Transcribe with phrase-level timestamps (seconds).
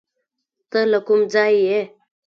[0.71, 1.81] ته له کوم ځایه یې؟